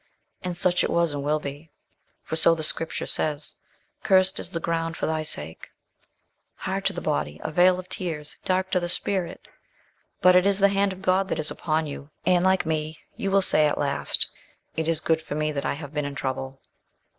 [0.41, 1.69] and such it was and will be.
[2.23, 3.53] For so the Scripture says
[4.01, 5.69] "Cursed is the ground for thy sake"
[6.55, 9.47] hard to the body a vale of tears dark to the spirit.
[10.19, 13.29] But it is the hand of God that is upon you, and, like me, you
[13.29, 14.27] will say at last,
[14.75, 16.59] "It is good for me that I have been in trouble."